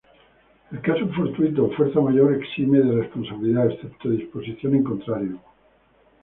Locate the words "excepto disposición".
3.69-4.73